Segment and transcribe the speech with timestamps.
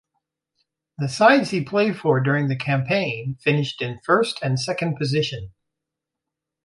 [0.97, 5.51] The sides he played for during that campaign finished in first and second position.